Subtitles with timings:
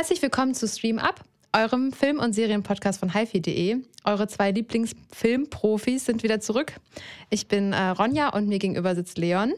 [0.00, 1.20] Herzlich willkommen zu Stream Up,
[1.52, 3.76] eurem Film- und Serienpodcast von hifi.de.
[4.04, 6.72] Eure zwei Lieblingsfilmprofis sind wieder zurück.
[7.28, 9.52] Ich bin äh, Ronja und mir gegenüber sitzt Leon.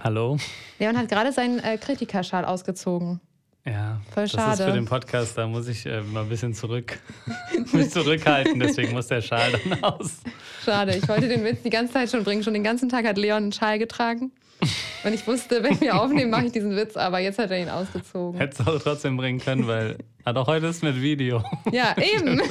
[0.00, 0.36] Hallo.
[0.78, 3.20] Leon hat gerade seinen äh, Kritikerschal ausgezogen.
[3.66, 4.62] Ja, Voll das schade.
[4.62, 7.00] ist für den Podcast, da muss ich äh, mal ein bisschen zurück,
[7.72, 10.18] mich zurückhalten, deswegen muss der Schal dann aus.
[10.64, 12.44] Schade, ich wollte den Witz die ganze Zeit schon bringen.
[12.44, 14.30] Schon den ganzen Tag hat Leon einen Schal getragen.
[15.04, 17.68] Und ich wusste, wenn wir aufnehmen, mache ich diesen Witz, aber jetzt hat er ihn
[17.68, 18.38] ausgezogen.
[18.38, 21.42] Hätte es auch trotzdem bringen können, weil ah, doch heute ist mit Video.
[21.70, 22.40] Ja, eben.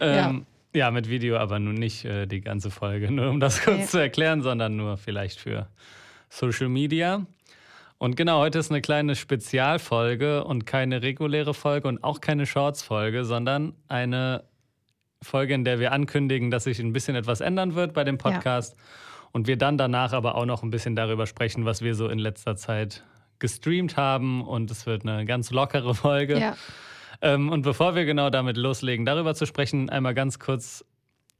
[0.00, 0.90] Ähm, ja.
[0.90, 3.86] mit Video, aber nun nicht äh, die ganze Folge, nur um das kurz Nee.
[3.86, 5.68] zu erklären, sondern nur vielleicht für
[6.28, 7.24] Social Media.
[7.98, 13.24] Und genau, heute ist eine kleine Spezialfolge und keine reguläre Folge und auch keine Shorts-Folge,
[13.24, 14.42] sondern eine
[15.22, 18.74] Folge, in der wir ankündigen, dass sich ein bisschen etwas ändern wird bei dem Podcast.
[19.32, 22.18] Und wir dann danach aber auch noch ein bisschen darüber sprechen, was wir so in
[22.18, 23.02] letzter Zeit
[23.38, 24.46] gestreamt haben.
[24.46, 26.38] Und es wird eine ganz lockere Folge.
[26.38, 26.56] Ja.
[27.22, 30.84] Ähm, und bevor wir genau damit loslegen, darüber zu sprechen, einmal ganz kurz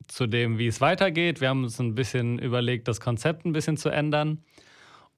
[0.08, 1.40] zu dem, wie es weitergeht.
[1.40, 4.42] Wir haben uns ein bisschen überlegt, das Konzept ein bisschen zu ändern.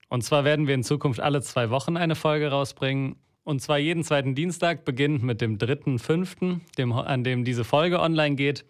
[0.09, 3.17] Und zwar werden wir in Zukunft alle zwei Wochen eine Folge rausbringen.
[3.45, 8.37] Und zwar jeden zweiten Dienstag, beginnend mit dem 3.5., dem, an dem diese Folge online
[8.37, 8.65] geht.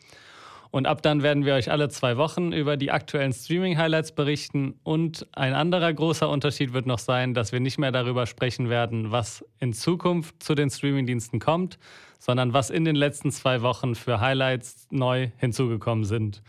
[0.74, 4.74] Und ab dann werden wir euch alle zwei Wochen über die aktuellen Streaming-Highlights berichten.
[4.82, 9.12] Und ein anderer großer Unterschied wird noch sein, dass wir nicht mehr darüber sprechen werden,
[9.12, 11.78] was in Zukunft zu den Streaming-Diensten kommt,
[12.18, 16.42] sondern was in den letzten zwei Wochen für Highlights neu hinzugekommen sind.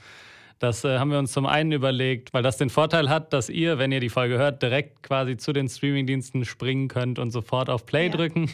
[0.57, 3.77] Das äh, haben wir uns zum einen überlegt, weil das den Vorteil hat, dass ihr,
[3.77, 7.85] wenn ihr die Folge hört, direkt quasi zu den Streamingdiensten springen könnt und sofort auf
[7.85, 8.13] Play Ja.
[8.13, 8.49] drücken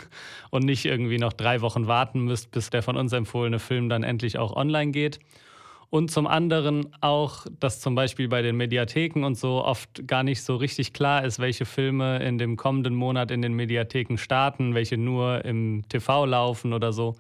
[0.50, 4.04] und nicht irgendwie noch drei Wochen warten müsst, bis der von uns empfohlene Film dann
[4.04, 5.20] endlich auch online geht.
[5.92, 10.42] Und zum anderen auch, dass zum Beispiel bei den Mediatheken und so oft gar nicht
[10.42, 14.98] so richtig klar ist, welche Filme in dem kommenden Monat in den Mediatheken starten, welche
[14.98, 17.18] nur im TV laufen oder so.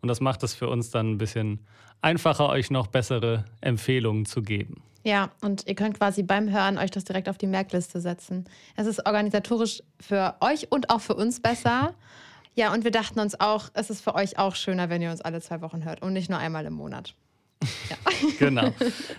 [0.00, 1.66] Und das macht es für uns dann ein bisschen
[2.00, 4.82] einfacher, euch noch bessere Empfehlungen zu geben.
[5.02, 8.46] Ja, und ihr könnt quasi beim Hören euch das direkt auf die Merkliste setzen.
[8.74, 11.94] Es ist organisatorisch für euch und auch für uns besser.
[12.54, 15.20] Ja, und wir dachten uns auch, es ist für euch auch schöner, wenn ihr uns
[15.20, 17.14] alle zwei Wochen hört und nicht nur einmal im Monat.
[18.38, 18.72] Genau.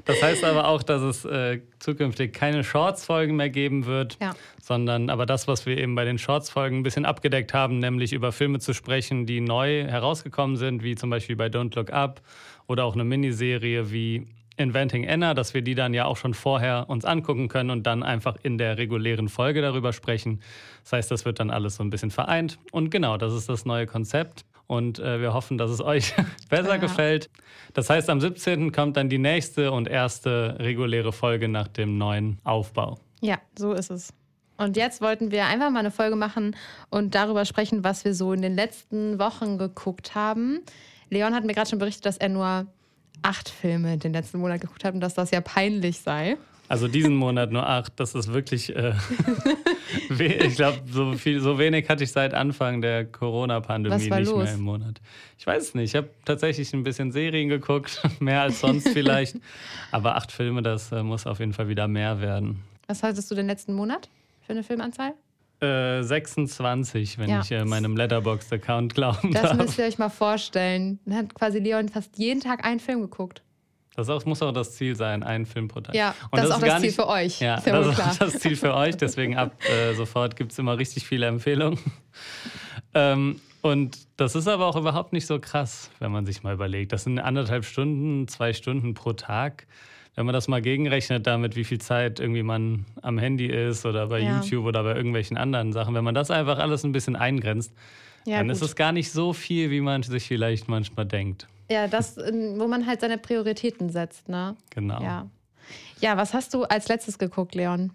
[0.06, 4.36] Das heißt aber auch, dass es äh, zukünftig keine Shorts-Folgen mehr geben wird, Ja.
[4.62, 8.32] sondern aber das, was wir eben bei den Shorts-Folgen ein bisschen abgedeckt haben, nämlich über
[8.32, 12.22] Filme zu sprechen, die neu herausgekommen sind, wie zum Beispiel bei Don't Look Up
[12.68, 16.86] oder auch eine Miniserie wie Inventing Anna, dass wir die dann ja auch schon vorher
[16.90, 20.40] uns angucken können und dann einfach in der regulären Folge darüber sprechen.
[20.84, 22.58] Das heißt, das wird dann alles so ein bisschen vereint.
[22.72, 24.46] Und genau, das ist das neue Konzept.
[24.68, 26.14] Und äh, wir hoffen, dass es euch
[26.50, 26.78] besser Ja.
[26.78, 27.30] gefällt.
[27.74, 28.72] Das heißt, am 17.
[28.72, 32.98] kommt dann die nächste und erste reguläre Folge nach dem neuen Aufbau.
[33.22, 34.14] Ja, so ist es.
[34.58, 36.56] Und jetzt wollten wir einfach mal eine Folge machen
[36.90, 40.62] und darüber sprechen, was wir so in den letzten Wochen geguckt haben.
[41.10, 42.66] Leon hat mir gerade schon berichtet, dass er nur
[43.22, 46.38] acht Filme in den letzten Monat geguckt hat und dass das ja peinlich sei.
[46.68, 48.94] Also diesen Monat nur acht, das ist wirklich, äh,
[50.20, 54.26] ich glaube, so, viel- so wenig hatte ich seit Anfang der Corona-Pandemie nicht war mehr
[54.32, 54.52] los?
[54.54, 55.00] im Monat.
[55.38, 59.38] Ich weiß es nicht, ich habe tatsächlich ein bisschen Serien geguckt, mehr als sonst vielleicht.
[59.92, 62.62] Aber acht Filme, das äh, muss auf jeden Fall wieder mehr werden.
[62.88, 64.10] Was hattest du den letzten Monat
[64.46, 65.14] für eine Filmanzahl?
[65.62, 67.42] Äh, 26, wenn Ja.
[67.42, 69.58] ich äh, meinem Letterboxd-Account glauben Das darf.
[69.58, 71.00] müsst ihr euch mal vorstellen.
[71.06, 73.42] Dann hat quasi Leon fast jeden Tag einen Film geguckt.
[73.96, 75.96] Das auch, muss auch das Ziel sein, ein Film pro Tag.
[75.96, 77.40] Ja, Und das ist auch gar das Ziel nicht- für euch.
[77.40, 78.12] Ja, ist ja das ist klar.
[78.12, 78.98] auch das Ziel für euch.
[78.98, 81.80] Deswegen ab äh, sofort gibt es immer richtig viele Empfehlungen.
[82.94, 86.92] ähm, und das ist aber auch überhaupt nicht so krass, wenn man sich mal überlegt.
[86.92, 89.66] Das sind anderthalb Stunden, zwei Stunden pro Tag.
[90.16, 94.08] Wenn man das mal gegenrechnet damit, wie viel Zeit irgendwie man am Handy ist oder
[94.08, 94.36] bei Ja.
[94.38, 97.74] YouTube oder bei irgendwelchen anderen Sachen, wenn man das einfach alles ein bisschen eingrenzt,
[98.26, 98.56] Ja, dann gut.
[98.56, 101.48] ist es gar nicht so viel, wie man sich vielleicht manchmal denkt.
[101.70, 104.56] Ja, das, wo man halt seine Prioritäten setzt, ne?
[104.70, 105.02] Genau.
[105.02, 105.30] Ja.
[106.02, 107.92] Ja, was hast du als letztes geguckt, Leon?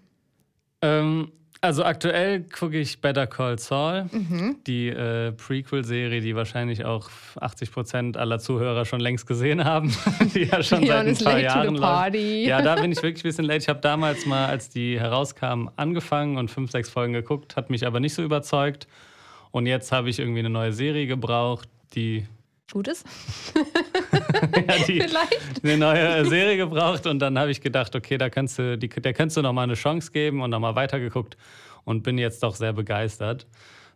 [0.81, 1.31] Ähm,
[1.63, 4.57] also aktuell gucke ich Better Call Saul, Mhm.
[4.65, 7.09] die äh, Prequel-Serie, die wahrscheinlich auch
[7.39, 9.95] 80 Prozent aller Zuhörer schon längst gesehen haben,
[10.33, 11.81] die ja schon Leon seit ein paar late to Jahren the läuft.
[11.93, 12.45] party.
[12.47, 13.59] Ja, da bin ich wirklich ein bisschen late.
[13.59, 17.85] Ich habe damals mal, als die herauskam, angefangen und fünf, sechs Folgen geguckt, hat mich
[17.85, 18.87] aber nicht so überzeugt.
[19.51, 22.25] Und jetzt habe ich irgendwie eine neue Serie gebraucht, die,
[22.71, 23.03] Gutes?
[23.55, 25.63] ja, die Vielleicht?
[25.63, 29.13] eine neue Serie gebraucht und dann habe ich gedacht, okay, da kannst du, die, der
[29.13, 31.37] kannst du noch mal eine Chance geben und noch mal weitergeguckt
[31.83, 33.45] und bin jetzt doch sehr begeistert.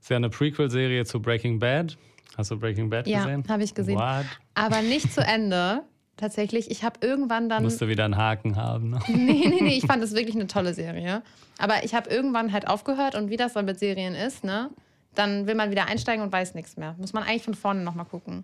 [0.02, 1.98] ist ja eine Prequel-Serie zu Breaking Bad.
[2.38, 3.44] Hast du Breaking Bad Ja, gesehen?
[3.48, 3.98] habe ich gesehen.
[3.98, 4.26] What?
[4.56, 5.84] Aber nicht zu Ende.
[6.18, 7.64] Tatsächlich, ich habe irgendwann dann.
[7.64, 8.92] Musst du wieder einen Haken haben.
[8.92, 9.00] Ne?
[9.08, 11.22] Nee, nee, nee, ich fand das wirklich eine tolle Serie.
[11.58, 14.70] Aber ich habe irgendwann halt aufgehört und wie das dann mit Serien ist, ne?
[15.16, 16.96] Dann will man wieder einsteigen und weiß nichts mehr.
[16.98, 18.44] Muss man eigentlich von vorne nochmal gucken.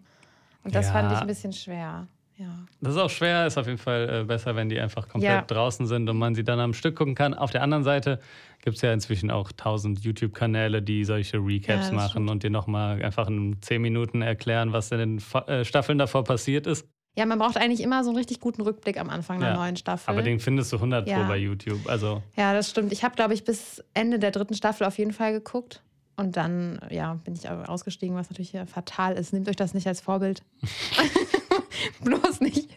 [0.63, 0.93] Und das Ja.
[0.93, 2.07] fand ich ein bisschen schwer.
[2.37, 2.65] Ja.
[2.79, 5.41] Das ist auch schwer, ist auf jeden Fall äh, besser, wenn die einfach komplett Ja.
[5.43, 7.35] draußen sind und man sie dann am Stück gucken kann.
[7.35, 8.19] Auf der anderen Seite
[8.63, 12.49] gibt es ja inzwischen auch tausend YouTube-Kanäle, die solche Ja, Recaps das machen und dir
[12.49, 16.87] nochmal einfach in zehn Minuten erklären, was in den äh, Staffeln davor passiert ist.
[17.15, 19.55] ja, man braucht eigentlich immer so einen richtig guten Rückblick am Anfang der Ja.
[19.57, 20.09] neuen Staffel.
[20.09, 21.27] Aber den findest du 100 Pro Ja.
[21.27, 21.87] bei YouTube.
[21.87, 22.91] Also Ja, das stimmt.
[22.91, 25.83] Ich habe, glaube ich, bis Ende der dritten Staffel auf jeden Fall geguckt.
[26.21, 29.33] Und dann, ja, bin ich ausgestiegen, was natürlich fatal ist.
[29.33, 30.43] Nehmt euch das nicht als Vorbild.
[32.03, 32.69] Bloß nicht.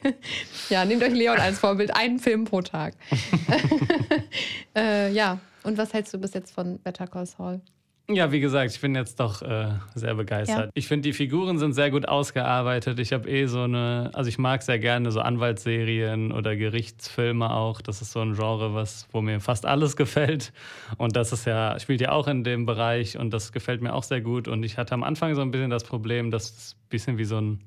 [0.71, 1.95] Ja, nehmt euch Leon als Vorbild.
[1.95, 2.95] Einen Film pro Tag.
[4.77, 7.61] äh, ja, und was hältst du bis jetzt von Better Call Saul?
[8.11, 10.67] Ja, wie gesagt, ich bin jetzt doch äh, sehr begeistert.
[10.67, 10.71] Ja.
[10.75, 12.99] Ich finde, die Figuren sind sehr gut ausgearbeitet.
[12.99, 17.81] Ich habe eh so eine, also ich mag sehr gerne so Anwaltsserien oder Gerichtsfilme auch.
[17.81, 20.53] Das ist so ein Genre, was, wo mir fast alles gefällt.
[20.99, 24.03] Und das ist ja, spielt ja auch in dem Bereich und das gefällt mir auch
[24.03, 24.49] sehr gut.
[24.49, 27.25] Und ich hatte am Anfang so ein bisschen das Problem, dass es ein bisschen wie
[27.25, 27.61] so ein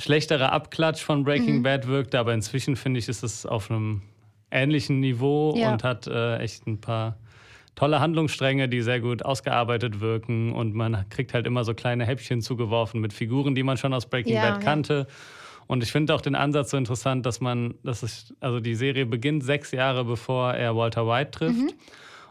[0.00, 1.62] schlechterer Abklatsch von Breaking Mhm.
[1.64, 4.00] Bad wirkte, aber inzwischen finde ich, ist es auf einem
[4.50, 5.72] ähnlichen Niveau Ja.
[5.72, 7.16] und hat äh, echt ein paar
[7.76, 12.40] tolle Handlungsstränge, die sehr gut ausgearbeitet wirken und man kriegt halt immer so kleine Häppchen
[12.42, 14.58] zugeworfen mit Figuren, die man schon aus Breaking Ja, Bad ja.
[14.64, 15.06] kannte.
[15.68, 19.04] Und ich finde auch den Ansatz so interessant, dass man, dass es, also die Serie
[19.06, 21.58] beginnt sechs Jahre bevor er Walter White trifft.
[21.60, 21.70] Mhm.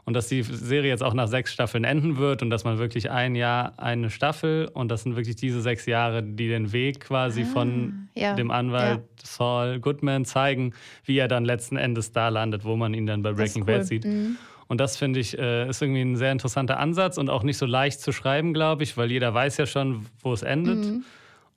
[0.08, 3.10] Und dass die Serie jetzt auch nach sechs Staffeln enden wird und dass man wirklich
[3.10, 7.44] ein Jahr eine Staffel und das sind wirklich diese sechs Jahre, die den Weg quasi
[7.44, 10.74] von Ah, ja, dem Anwalt Saul Goodman zeigen,
[11.06, 13.78] wie er dann letzten Endes da landet, wo man ihn dann bei Breaking cool.
[13.78, 14.06] Bad sieht.
[14.06, 14.38] Mhm.
[14.68, 17.66] Und das finde ich, äh, ist irgendwie ein sehr interessanter Ansatz und auch nicht so
[17.66, 20.86] leicht zu schreiben, glaube ich, weil jeder weiß ja schon, wo es endet.
[20.86, 21.04] Mhm.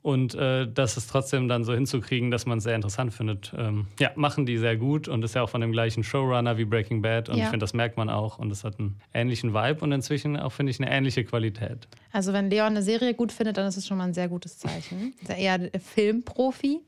[0.01, 3.53] Und äh, das ist trotzdem dann so hinzukriegen, dass man es sehr interessant findet.
[3.59, 6.65] Ähm, ja, machen die sehr gut und ist ja auch von dem gleichen Showrunner wie
[6.65, 7.29] Breaking Bad.
[7.29, 7.45] Und Ja.
[7.45, 8.39] ich finde, das merkt man auch.
[8.39, 11.89] Und es hat einen ähnlichen Vibe und inzwischen auch, finde ich, eine ähnliche Qualität.
[12.13, 14.59] Also, wenn Leon eine Serie gut findet, dann ist es schon mal ein sehr gutes
[14.59, 15.15] Zeichen.
[15.21, 16.81] Ist ja eher Filmprofi.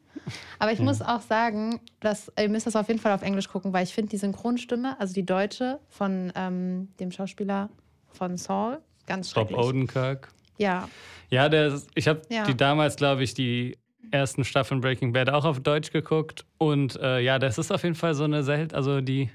[0.59, 3.73] Aber ich muss auch sagen, dass ihr müsst das auf jeden Fall auf Englisch gucken,
[3.73, 7.71] weil ich finde die Synchronstimme, also die deutsche von ähm, dem Schauspieler
[8.13, 9.53] von Saul, ganz Bob.
[9.53, 10.29] Odenkirk.
[10.59, 10.89] Ja,
[11.31, 12.45] Ja, der, ich habe Ja.
[12.45, 13.79] die damals, glaube ich, die
[14.11, 16.45] ersten Staffeln Breaking Bad auch auf Deutsch geguckt.
[16.59, 19.31] Und äh, ja, das ist auf jeden Fall so eine selten, also die,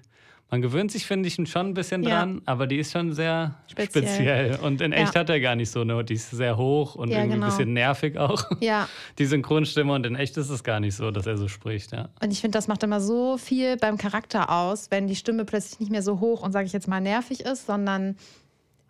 [0.51, 2.19] man gewöhnt sich, finde ich, schon ein bisschen Ja.
[2.19, 4.03] dran, aber die ist schon sehr Speziell.
[4.05, 4.59] speziell.
[4.61, 5.21] Und in echt Ja.
[5.21, 7.47] hat er gar nicht so eine, die ist sehr hoch und Ja, irgendwie genau.
[7.47, 8.43] ein bisschen nervig auch.
[8.61, 8.87] ja.
[9.17, 12.09] Die Synchronstimme und in echt ist es gar nicht so, dass er so spricht, ja.
[12.21, 15.79] Und ich finde, das macht immer so viel beim Charakter aus, wenn die Stimme plötzlich
[15.79, 18.15] nicht mehr so hoch und, sage ich jetzt mal, nervig ist, sondern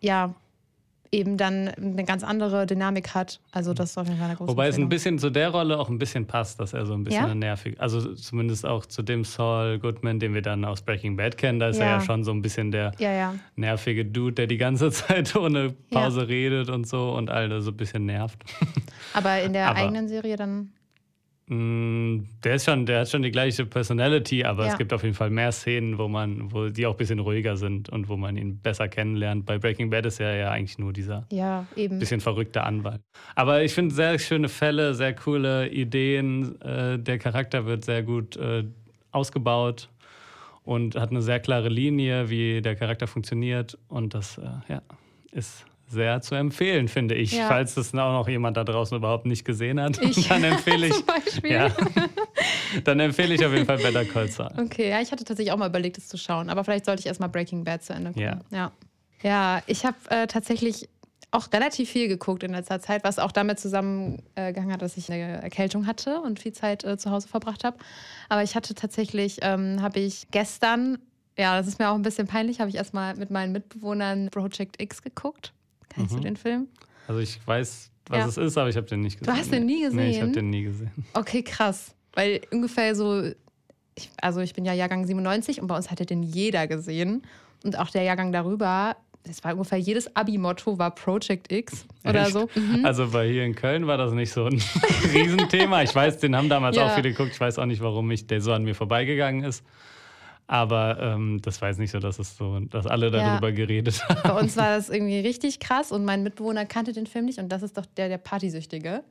[0.00, 0.34] ja,
[1.12, 3.40] eben dann eine ganz andere Dynamik hat.
[3.52, 4.88] Also, das ist auf jeden Fall eine große Wobei es ein Empfehlung.
[4.90, 7.34] bisschen zu der Rolle auch ein bisschen passt, dass er so ein bisschen Ja?
[7.34, 11.58] nervig, also zumindest auch zu dem Saul Goodman, den wir dann aus Breaking Bad kennen,
[11.60, 11.92] da ist er Ja.
[11.98, 13.34] ja schon so ein bisschen der Ja, ja.
[13.56, 17.76] nervige Dude, der die ganze Zeit ohne Pause redet und so und alle so ein
[17.76, 18.38] bisschen nervt.
[19.14, 20.72] Aber in der Aber- eigenen Serie dann.
[21.48, 24.72] Mm, der ist schon, der hat schon die gleiche Personality, aber Ja.
[24.72, 27.56] es gibt auf jeden Fall mehr Szenen, wo man, wo die auch ein bisschen ruhiger
[27.56, 29.46] sind und wo man ihn besser kennenlernt.
[29.46, 32.00] Bei Breaking Bad ist er ja eigentlich nur dieser Ja, eben.
[32.00, 33.00] bisschen verrückter Anwalt.
[33.36, 36.60] Aber ich finde sehr schöne Fälle, sehr coole Ideen.
[36.62, 38.64] Äh, der Charakter wird sehr gut äh,
[39.12, 39.88] ausgebaut
[40.64, 43.78] und hat eine sehr klare Linie, wie der Charakter funktioniert.
[43.86, 44.82] Und das äh, ja,
[45.30, 47.32] ist sehr zu empfehlen, finde ich.
[47.32, 47.48] Ja.
[47.48, 51.04] Falls das auch noch jemand da draußen überhaupt nicht gesehen hat, Ich dann empfehle ich.
[51.48, 51.70] Ja,
[52.84, 54.50] dann empfehle ich auf jeden Fall Better Call Saul.
[54.56, 56.50] Okay, ja, ich hatte tatsächlich auch mal überlegt, es zu schauen.
[56.50, 58.22] Aber vielleicht sollte ich erstmal Breaking Bad zu Ende gucken.
[58.22, 58.40] Ja.
[58.50, 58.72] Ja,
[59.22, 60.88] ja ich habe äh, tatsächlich
[61.30, 65.42] auch relativ viel geguckt in letzter Zeit, was auch damit zusammengehangen hat, dass ich eine
[65.42, 67.76] Erkältung hatte und viel Zeit äh, zu Hause verbracht habe.
[68.28, 70.98] Aber ich hatte tatsächlich, ähm, habe ich gestern,
[71.38, 74.80] ja, das ist mir auch ein bisschen peinlich, habe ich erstmal mit meinen Mitbewohnern Project
[74.80, 75.52] X geguckt.
[75.88, 76.16] Kennst Mhm.
[76.18, 76.68] du den Film?
[77.08, 78.26] Also ich weiß, was Ja.
[78.26, 79.36] es ist, aber ich habe den nicht gesehen.
[79.36, 80.22] hast den nie Nee, ich gesehen?
[80.22, 80.90] habe den nie gesehen.
[81.14, 81.94] Okay, krass.
[82.14, 83.22] Weil ungefähr so,
[83.94, 87.22] ich, also ich bin ja Jahrgang 97 und bei uns hatte den jeder gesehen.
[87.64, 92.32] Und auch der Jahrgang darüber, das war ungefähr jedes Abi-Motto war Project X oder Echt?
[92.32, 92.48] so.
[92.54, 92.84] Mhm.
[92.84, 94.60] Also bei hier in Köln war das nicht so ein
[95.12, 95.82] Riesenthema.
[95.82, 96.86] Ich weiß, den haben damals Ja.
[96.86, 97.30] auch viele geguckt.
[97.32, 99.64] Ich weiß auch nicht, warum ich, der so an mir vorbeigegangen ist.
[100.48, 103.10] Aber ähm, das war jetzt nicht so, dass es so, dass alle Ja.
[103.30, 104.20] darüber geredet haben.
[104.22, 107.48] Bei uns war das irgendwie richtig krass und mein Mitbewohner kannte den Film nicht und
[107.48, 109.02] das ist doch der, der Partysüchtige.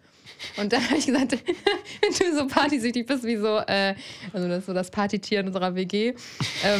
[0.57, 1.31] Und dann habe ich gesagt,
[2.01, 3.95] wenn du so partysüchtig bist wie so, äh,
[4.33, 6.13] also das so das Partytier in unserer WG, äh,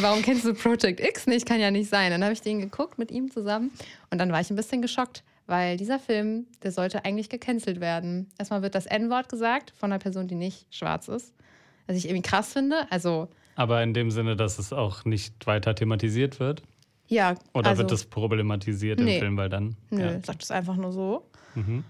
[0.00, 1.46] warum kennst du Project X nicht?
[1.46, 2.10] Kann ja nicht sein.
[2.10, 3.70] Dann habe ich den geguckt mit ihm zusammen
[4.10, 8.28] und dann war ich ein bisschen geschockt, weil dieser Film, der sollte eigentlich gecancelt werden.
[8.38, 11.34] Erstmal wird das N-Wort gesagt von einer Person, die nicht schwarz ist.
[11.86, 12.90] Was ich irgendwie krass finde.
[12.90, 16.62] Also Aber in dem Sinne, dass es auch nicht weiter thematisiert wird.
[17.08, 19.14] Ja, Oder also, wird das problematisiert Nee.
[19.16, 19.76] im Film, weil dann.
[19.90, 20.20] Nö, Ja.
[20.24, 21.28] sagt es einfach nur so.
[21.54, 21.82] Mhm.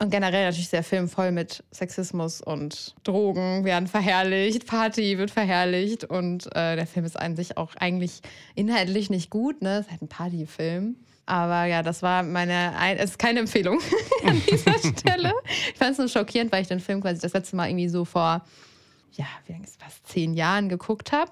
[0.00, 6.04] Und generell natürlich der Film voll mit Sexismus und Drogen werden verherrlicht, Party wird verherrlicht
[6.04, 8.20] und äh, der Film ist an sich auch eigentlich
[8.54, 9.78] inhaltlich nicht gut, ne?
[9.78, 10.94] Es ist halt ein Partyfilm.
[11.26, 13.80] Aber ja, das war meine, ein es ist keine Empfehlung
[14.24, 15.32] an dieser Stelle.
[15.72, 18.04] Ich fand es nur schockierend, weil ich den Film quasi das letzte Mal irgendwie so
[18.04, 18.44] vor,
[19.12, 21.30] ja, wie lange ist es, fast zehn Jahren geguckt habe.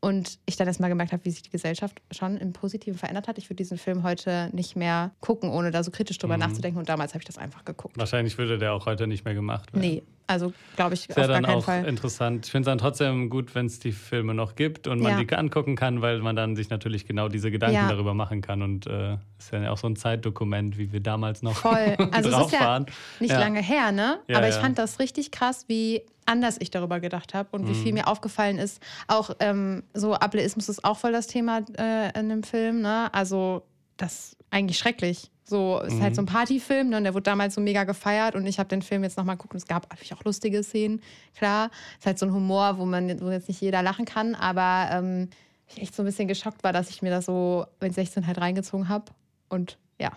[0.00, 3.26] Und ich dann erst mal gemerkt habe, wie sich die Gesellschaft schon im Positiven verändert
[3.26, 3.36] hat.
[3.36, 6.78] Ich würde diesen Film heute nicht mehr gucken, ohne da so kritisch drüber nachzudenken.
[6.78, 7.98] Und damals habe ich das einfach geguckt.
[7.98, 9.80] Wahrscheinlich würde der auch heute nicht mehr gemacht werden.
[9.80, 11.84] Nee, also glaube ich Ist auf gar keinen auch Fall.
[11.86, 12.46] interessant.
[12.46, 15.24] Ich finde es dann trotzdem gut, wenn es die Filme noch gibt und man Ja.
[15.24, 17.88] die angucken kann, weil man dann sich natürlich genau diese Gedanken Ja.
[17.88, 18.62] darüber machen kann.
[18.62, 21.96] Und äh, ist ja auch so ein Zeitdokument, wie wir damals noch Voll.
[22.12, 22.86] Also es drauf ist ja waren.
[23.18, 23.40] nicht Ja.
[23.40, 24.20] lange her, ne?
[24.32, 27.74] Aber ich fand das richtig krass, wie anders ich darüber gedacht habe und wie Mhm.
[27.82, 28.82] viel mir aufgefallen ist.
[29.08, 33.12] Auch ähm, so Ableismus ist auch voll das Thema äh, in dem Film, ne?
[33.14, 33.62] Also
[33.98, 35.30] das ist eigentlich schrecklich.
[35.44, 36.14] So ist halt Mhm.
[36.14, 36.96] so ein Partyfilm, ne?
[36.98, 39.54] Und der wurde damals so mega gefeiert und ich habe den Film jetzt nochmal geguckt
[39.54, 41.00] und es gab natürlich auch lustige Szenen,
[41.36, 41.70] klar.
[41.98, 45.28] Ist halt so ein Humor, wo man wo jetzt nicht jeder lachen kann, aber ähm,
[45.66, 48.38] ich echt so ein bisschen geschockt war, dass ich mir das so mit 16 halt
[48.38, 49.06] reingezogen habe
[49.48, 50.12] und ja.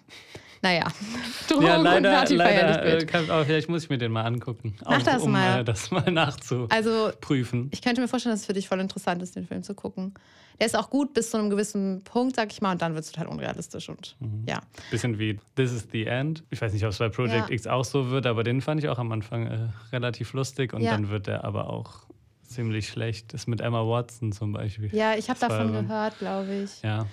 [0.63, 0.85] Naja,
[1.49, 4.21] Drogen Ja, und leider, Party verherrlicht leider äh, aber vielleicht muss ich mir den mal
[4.25, 4.75] angucken.
[4.85, 5.61] Mach auch, das um mal.
[5.61, 6.69] Äh, das mal nachzuprüfen.
[6.69, 7.11] Also,
[7.71, 10.13] ich könnte mir vorstellen, dass es für dich voll interessant ist, den Film zu gucken.
[10.59, 13.03] Der ist auch gut bis zu einem gewissen Punkt, sag ich mal, und dann wird
[13.05, 14.43] es total unrealistisch und Mhm.
[14.47, 14.59] ja.
[14.91, 16.43] Bisschen wie This is the End.
[16.51, 17.55] Ich weiß nicht, ob es bei Project Ja.
[17.55, 20.83] X auch so wird, aber den fand ich auch am Anfang äh, relativ lustig und
[20.83, 20.91] Ja.
[20.91, 22.01] dann wird er aber auch
[22.43, 23.33] ziemlich schlecht.
[23.33, 24.93] Das mit Emma Watson zum Beispiel.
[24.95, 26.83] Ja, ich habe davon gehört, glaube ich.
[26.83, 27.07] Ja.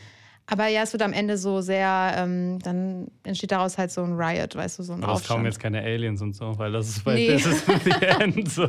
[0.50, 4.14] Aber ja, es wird am Ende so sehr, ähm, dann entsteht daraus halt so ein
[4.14, 5.36] Riot, weißt du, so ein Aber es Aufstand.
[5.36, 7.28] kommen jetzt keine Aliens und so, weil das ist bei Nee.
[7.36, 7.90] This is the
[8.20, 8.68] End so.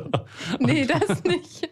[0.59, 1.69] nee, das nicht.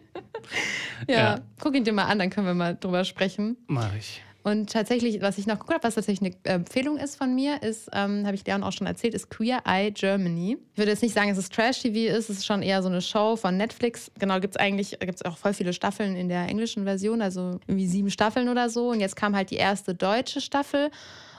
[1.06, 1.40] ja, Ja.
[1.60, 3.58] guck ihn dir mal an, dann können wir mal drüber sprechen.
[3.66, 4.22] Mach ich.
[4.50, 7.90] Und tatsächlich, was ich noch geguckt habe, was tatsächlich eine Empfehlung ist von mir, ist,
[7.92, 10.56] ähm, habe ich Leon auch schon erzählt, ist Queer Eye Germany.
[10.72, 13.02] Ich würde jetzt nicht sagen, dass es Trash-TV ist, es ist schon eher so eine
[13.02, 14.10] Show von Netflix.
[14.18, 17.60] Genau, gibt es eigentlich, gibt es auch voll viele Staffeln in der englischen Version, also
[17.66, 18.90] irgendwie sieben Staffeln oder so.
[18.90, 20.90] Und jetzt kam halt die erste deutsche Staffel.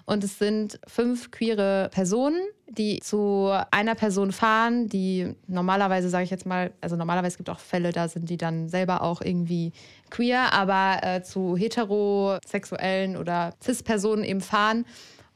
[0.10, 6.32] Und es sind fünf queere Personen, die zu einer Person fahren, die normalerweise, sage ich
[6.32, 9.72] jetzt mal, also normalerweise gibt es auch Fälle, da sind die dann selber auch irgendwie
[10.10, 14.84] queer, aber äh, zu heterosexuellen oder cis-Personen eben fahren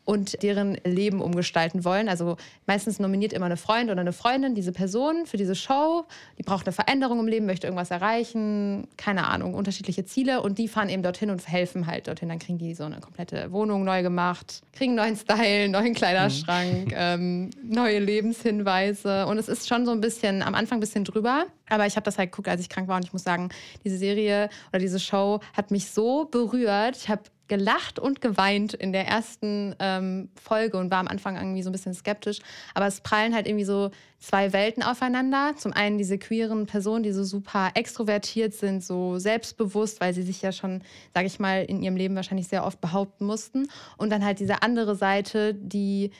[0.06, 2.10] und deren Leben umgestalten wollen.
[2.10, 6.06] Also meistens nominiert immer eine Freund oder eine Freundin diese Person für diese Show.
[6.38, 10.68] Die braucht eine Veränderung im Leben, möchte irgendwas erreichen, keine Ahnung, unterschiedliche Ziele und die
[10.68, 12.30] fahren eben dorthin und helfen halt dorthin.
[12.30, 17.50] Dann kriegen die so eine komplette Wohnung neu gemacht, kriegen neuen Style, neuen Kleiderschrank, ähm,
[17.64, 21.86] neue Lebenshinweise und es ist schon so ein bisschen, am Anfang ein bisschen drüber, aber
[21.88, 23.50] ich habe das halt geguckt, als ich krank war und ich muss sagen,
[23.84, 26.98] diese Serie oder diese Show hat mich so berührt.
[26.98, 31.62] Ich habe gelacht und geweint in der ersten ähm, Folge und war am Anfang irgendwie
[31.62, 32.40] so ein bisschen skeptisch.
[32.74, 35.54] Aber es prallen halt irgendwie so zwei Welten aufeinander.
[35.58, 40.42] Zum einen diese queeren Personen, die so super extrovertiert sind, so selbstbewusst, weil sie sich
[40.42, 40.82] ja schon,
[41.14, 43.68] sage ich mal, in ihrem Leben wahrscheinlich sehr oft behaupten mussten.
[43.98, 46.12] Und dann halt diese andere Seite, die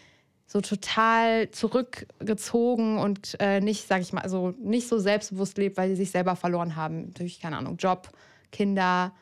[0.46, 5.90] so total zurückgezogen und äh, nicht, sage ich mal, also nicht so selbstbewusst lebt, weil
[5.90, 7.14] sie sich selber verloren haben.
[7.14, 8.10] Durch, keine Ahnung, Job,
[8.52, 9.14] Kinder,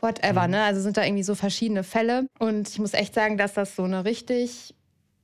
[0.00, 0.62] whatever, ne?
[0.62, 2.26] Also sind da irgendwie so verschiedene Fälle.
[2.38, 4.74] Und ich muss echt sagen, dass das so eine richtig,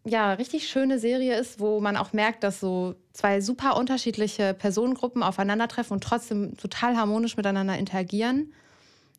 [0.04, 5.22] ja, richtig schöne Serie ist, wo man auch merkt, dass so zwei super unterschiedliche Personengruppen
[5.22, 8.52] aufeinandertreffen und trotzdem total harmonisch miteinander interagieren.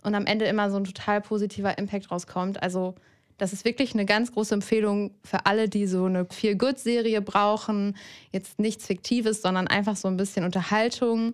[0.04, 2.62] Und am Ende immer so ein total positiver Impact rauskommt.
[2.62, 2.94] Also,
[3.38, 7.98] das ist wirklich eine ganz große Empfehlung für alle, die so eine Feel-Good-Serie brauchen.
[8.32, 11.34] Jetzt nichts Fiktives, sondern einfach so ein bisschen Unterhaltung.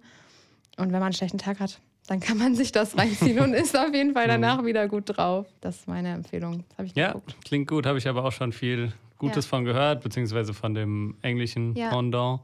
[0.78, 3.78] Und wenn man einen schlechten Tag hat, dann kann man sich das reinziehen und ist
[3.78, 5.48] auf jeden Fall danach wieder gut drauf.
[5.62, 6.64] Das ist meine Empfehlung.
[6.96, 7.36] Ja, geguckt.
[7.46, 9.50] klingt gut, habe ich aber auch schon viel Gutes Ja.
[9.50, 11.90] von gehört, beziehungsweise von dem englischen Ja.
[11.90, 12.42] Pendant.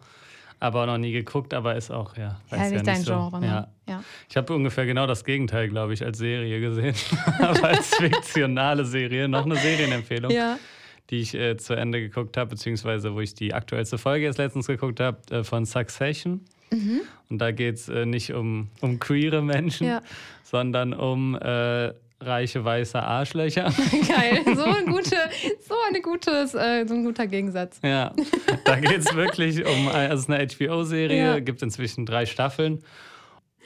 [0.60, 2.40] Aber noch nie geguckt, aber ist auch, ja.
[2.52, 3.14] Ja, nicht dein so.
[3.14, 3.46] Genre, ne?
[3.48, 3.68] Ja.
[3.88, 4.04] Ja.
[4.28, 6.96] Ich habe ungefähr genau das Gegenteil, glaube ich, als Serie gesehen.
[7.40, 9.28] aber als fiktionale Serie.
[9.28, 10.58] Noch eine Serienempfehlung, Ja.
[11.12, 14.66] die ich äh, zu Ende geguckt habe, beziehungsweise wo ich die aktuellste Folge jetzt letztens
[14.66, 16.42] geguckt habe, äh, von Succession.
[16.72, 17.02] Mhm.
[17.30, 20.02] Und da geht es äh, nicht um, um queere Menschen, Ja.
[20.44, 23.66] sondern um äh, reiche weiße Arschlöcher.
[24.08, 24.42] Geil.
[24.56, 25.16] So ein, gute,
[25.68, 27.80] so eine gutes, äh, so ein guter Gegensatz.
[27.84, 28.14] Ja,
[28.66, 31.40] da geht es wirklich um, also es ist eine HBO-Serie, Ja.
[31.40, 32.84] gibt inzwischen drei Staffeln.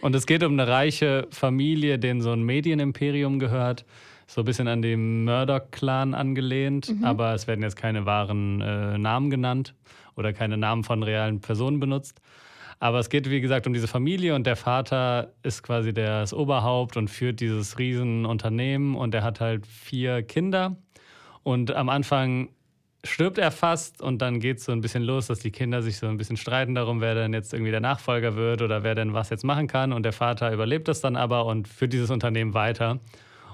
[0.01, 3.85] Und es geht um eine reiche Familie, denen so ein Medienimperium gehört.
[4.27, 9.29] So ein bisschen an den Murdoch-Clan angelehnt, aber es werden jetzt keine wahren äh, Namen
[9.29, 9.75] genannt
[10.15, 12.21] oder keine Namen von realen Personen benutzt.
[12.81, 16.97] Aber es geht, wie gesagt, um diese Familie und der Vater ist quasi das Oberhaupt
[16.97, 20.75] und führt dieses Riesenunternehmen und er hat halt vier Kinder.
[21.43, 22.49] Und am Anfang
[23.03, 25.97] stirbt er fast und dann geht es so ein bisschen los, dass die Kinder sich
[25.97, 29.13] so ein bisschen streiten darum, wer denn jetzt irgendwie der Nachfolger wird oder wer denn
[29.13, 29.93] was jetzt machen kann.
[29.93, 32.99] Und der Vater überlebt das dann aber und führt dieses Unternehmen weiter.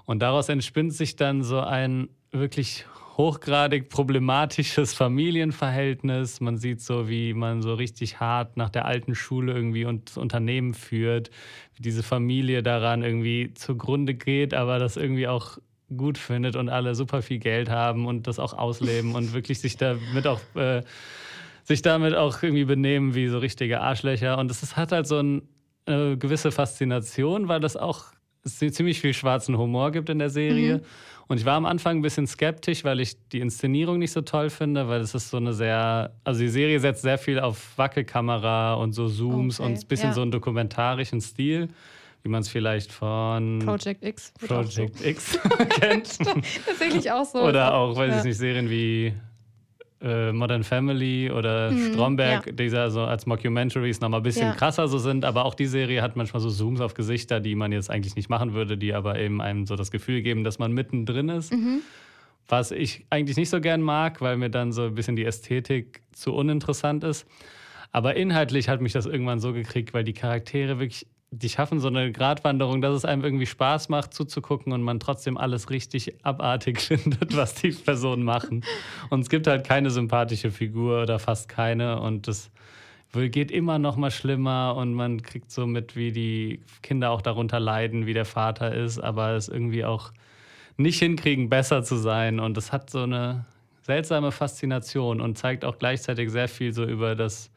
[0.06, 2.86] Und daraus entspinnt sich dann so ein wirklich
[3.18, 6.40] hochgradig problematisches Familienverhältnis.
[6.40, 10.18] Man sieht so, wie man so richtig hart nach der alten Schule irgendwie und das
[10.18, 11.32] Unternehmen führt,
[11.76, 15.58] wie diese Familie daran irgendwie zugrunde geht, aber das irgendwie auch
[15.96, 19.78] gut findet und alle super viel Geld haben und das auch ausleben und wirklich sich
[19.78, 20.84] damit auch äh,
[21.64, 24.38] sich damit auch irgendwie benehmen wie so richtige Arschlöcher.
[24.38, 25.42] Und es hat halt so ein,
[25.86, 28.06] eine gewisse Faszination, weil das auch
[28.44, 30.78] ziemlich viel schwarzen Humor gibt in der Serie.
[30.78, 30.82] Mhm.
[31.28, 34.50] Und ich war am Anfang ein bisschen skeptisch, weil ich die Inszenierung nicht so toll
[34.50, 38.76] finde, weil es ist so eine sehr, also die Serie setzt sehr viel auf Wackelkamera
[38.76, 39.70] und so Zooms okay.
[39.70, 40.14] und ein bisschen ja.
[40.14, 41.68] so einen dokumentarischen Stil
[42.24, 45.06] wie man es vielleicht von Project X, Project so.
[45.06, 45.40] X
[45.80, 46.18] kennt.
[46.66, 47.40] Tatsächlich auch so.
[47.40, 48.18] Oder auch, weiß ja.
[48.18, 49.14] ich nicht, Serien wie
[50.02, 52.52] äh, Modern Family oder mhm, Stromberg, ja.
[52.52, 54.54] die so als Mockumentaries nochmal ein bisschen ja.
[54.54, 55.26] krasser so sind.
[55.26, 58.30] Aber auch die Serie hat manchmal so Zooms auf Gesichter, die man jetzt eigentlich nicht
[58.30, 61.52] machen würde, die aber eben einem so das Gefühl geben, dass man mittendrin ist.
[61.52, 61.82] Mhm.
[62.48, 66.02] Was ich eigentlich nicht so gern mag, weil mir dann so ein bisschen die Ästhetik
[66.14, 67.28] zu uninteressant ist.
[67.92, 71.90] Aber inhaltlich hat mich das irgendwann so gekriegt, weil die Charaktere wirklich die schaffen so
[71.90, 76.80] eine Gratwanderung, dass es einem irgendwie Spaß macht zuzugucken und man trotzdem alles richtig abartig
[76.82, 78.64] findet, was die Personen machen.
[79.10, 82.00] Und es gibt halt keine sympathische Figur oder fast keine.
[82.00, 82.50] Und das
[83.14, 87.60] geht immer noch mal schlimmer und man kriegt so mit, wie die Kinder auch darunter
[87.60, 90.12] leiden, wie der Vater ist, aber es irgendwie auch
[90.78, 92.40] nicht hinkriegen, besser zu sein.
[92.40, 93.46] Und es hat so eine
[93.82, 97.50] seltsame Faszination und zeigt auch gleichzeitig sehr viel so über das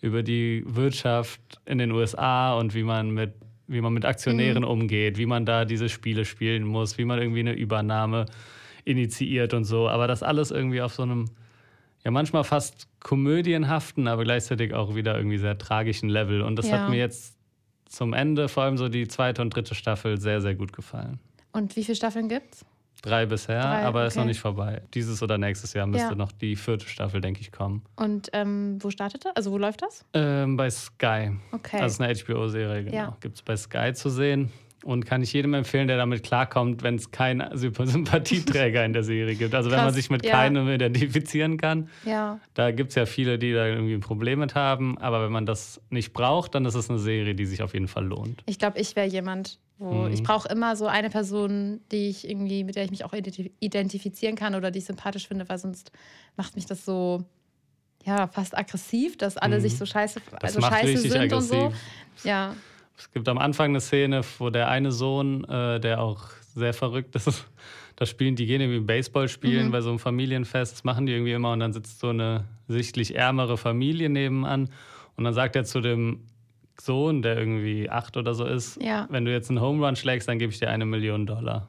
[0.00, 3.34] über die Wirtschaft in den USA und wie man mit,
[3.66, 4.68] wie man mit Aktionären mhm.
[4.68, 8.26] umgeht, wie man da diese Spiele spielen muss, wie man irgendwie eine Übernahme
[8.84, 9.88] initiiert und so.
[9.88, 11.26] Aber das alles irgendwie auf so einem,
[12.04, 16.42] ja, manchmal fast komödienhaften, aber gleichzeitig auch wieder irgendwie sehr tragischen Level.
[16.42, 16.80] Und das ja.
[16.80, 17.36] hat mir jetzt
[17.86, 21.18] zum Ende, vor allem so die zweite und dritte Staffel, sehr, sehr gut gefallen.
[21.52, 22.64] Und wie viele Staffeln gibt's?
[23.02, 24.08] Drei bisher, Drei, aber okay.
[24.08, 24.82] ist noch nicht vorbei.
[24.92, 26.14] Dieses oder nächstes Jahr müsste ja.
[26.14, 27.82] noch die vierte Staffel, denke ich, kommen.
[27.96, 29.34] Und ähm, wo startet das?
[29.36, 30.04] Also wo läuft das?
[30.12, 31.30] Ähm, bei Sky.
[31.52, 31.80] Okay.
[31.80, 32.96] Also eine HBO-Serie, genau.
[32.96, 33.16] Ja.
[33.20, 34.52] Gibt es bei Sky zu sehen.
[34.82, 39.34] Und kann ich jedem empfehlen, der damit klarkommt, wenn es keinen Sympathieträger in der Serie
[39.34, 39.54] gibt.
[39.54, 40.32] Also Krass, wenn man sich mit ja.
[40.32, 41.88] keinem identifizieren kann.
[42.06, 42.40] Ja.
[42.54, 44.96] Da gibt es ja viele, die da irgendwie ein Problem mit haben.
[44.98, 47.88] Aber wenn man das nicht braucht, dann ist es eine Serie, die sich auf jeden
[47.88, 48.42] Fall lohnt.
[48.46, 50.12] Ich glaube, ich wäre jemand, wo mhm.
[50.12, 54.36] ich brauche immer so eine Person, die ich irgendwie, mit der ich mich auch identifizieren
[54.36, 55.90] kann oder die ich sympathisch finde, weil sonst
[56.36, 57.24] macht mich das so
[58.04, 59.62] ja fast aggressiv, dass alle mhm.
[59.62, 61.52] sich so scheiße, also scheiße sind aggressiv.
[61.52, 62.28] und so.
[62.28, 62.54] Ja.
[62.96, 67.16] Es gibt am Anfang eine Szene, wo der eine Sohn, äh, der auch sehr verrückt
[67.16, 67.46] ist,
[67.96, 69.72] da spielen, die gehen irgendwie Baseball spielen mhm.
[69.72, 73.16] bei so einem Familienfest, das machen die irgendwie immer und dann sitzt so eine sichtlich
[73.16, 74.68] ärmere Familie nebenan
[75.16, 76.20] und dann sagt er zu dem
[76.80, 79.06] Sohn, der irgendwie acht oder so ist, ja.
[79.10, 81.68] wenn du jetzt einen Home Run schlägst, dann gebe ich dir eine Million Dollar.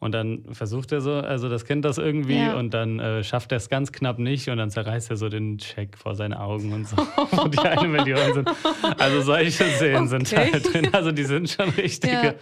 [0.00, 2.56] Und dann versucht er so, also das Kind das irgendwie ja.
[2.56, 5.60] und dann äh, schafft er es ganz knapp nicht und dann zerreißt er so den
[5.60, 6.96] Scheck vor seinen Augen und so.
[7.40, 8.50] und die eine Million sind.
[8.98, 10.24] Also solche Szenen okay.
[10.24, 10.88] sind halt drin.
[10.92, 12.34] Also die sind schon richtige, ja.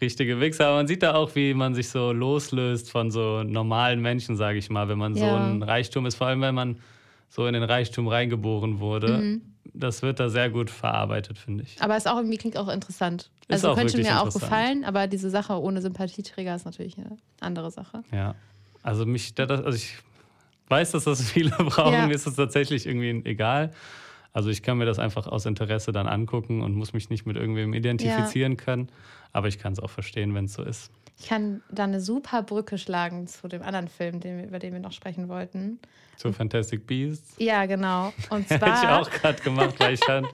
[0.00, 0.68] richtige Wichser.
[0.68, 4.56] Aber man sieht da auch, wie man sich so loslöst von so normalen Menschen, sage
[4.56, 6.78] ich mal, wenn man so ein Reichtum ist, vor allem wenn man
[7.28, 9.18] so in den Reichtum reingeboren wurde.
[9.18, 11.80] Mhm das wird da sehr gut verarbeitet, finde ich.
[11.80, 13.30] Aber es auch irgendwie klingt auch interessant.
[13.48, 17.16] Ist also auch könnte mir auch gefallen, aber diese Sache ohne Sympathieträger ist natürlich eine
[17.40, 18.02] andere Sache.
[18.12, 18.34] Ja.
[18.82, 19.94] Also mich, also ich
[20.68, 22.06] weiß, dass das viele brauchen, ja.
[22.06, 23.72] mir ist es tatsächlich irgendwie egal.
[24.32, 27.36] Also ich kann mir das einfach aus Interesse dann angucken und muss mich nicht mit
[27.36, 28.56] irgendwem identifizieren ja.
[28.56, 28.88] können.
[29.32, 30.90] Aber ich kann es auch verstehen, wenn es so ist.
[31.18, 34.80] Ich kann da eine super Brücke schlagen zu dem anderen Film, den, über den wir
[34.80, 35.80] noch sprechen wollten.
[36.16, 37.34] Zu Fantastic Beasts?
[37.38, 38.12] Ja, genau.
[38.30, 38.58] Und zwar.
[38.60, 40.26] Hätte ich auch gerade gemacht, weil ich fand,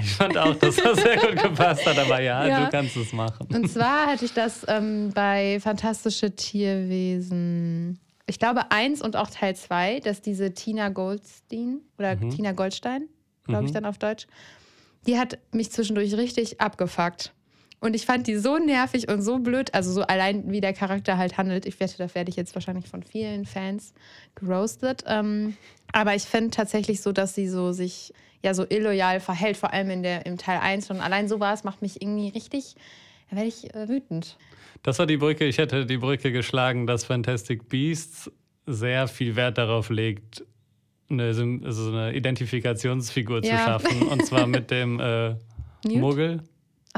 [0.00, 1.98] ich fand auch, dass das sehr gut gepasst hat.
[1.98, 2.64] Aber ja, ja.
[2.64, 3.48] du kannst es machen.
[3.54, 7.98] Und zwar hatte ich das ähm, bei Fantastische Tierwesen.
[8.26, 12.30] Ich glaube, eins und auch Teil zwei, dass diese Tina Goldstein oder mhm.
[12.30, 13.08] Tina Goldstein,
[13.44, 13.74] glaube ich mhm.
[13.74, 14.26] dann auf Deutsch,
[15.06, 17.32] die hat mich zwischendurch richtig abgefuckt.
[17.80, 21.16] Und ich fand die so nervig und so blöd, also so allein wie der Charakter
[21.16, 21.64] halt handelt.
[21.64, 23.94] Ich wette, da werde ich jetzt wahrscheinlich von vielen Fans
[24.34, 25.04] geroastet.
[25.06, 25.56] Ähm,
[25.92, 28.12] aber ich finde tatsächlich so, dass sie so sich
[28.42, 30.90] ja so illoyal verhält, vor allem in der, im Teil 1.
[30.90, 32.74] Und allein so war es, macht mich irgendwie richtig,
[33.30, 34.36] da werde ich äh, wütend.
[34.82, 38.30] Das war die Brücke, ich hätte die Brücke geschlagen, dass Fantastic Beasts
[38.66, 40.44] sehr viel Wert darauf legt,
[41.10, 43.58] eine, also so eine Identifikationsfigur zu Ja.
[43.58, 44.02] schaffen.
[44.08, 45.34] Und zwar mit dem äh?
[45.88, 46.42] Muggel,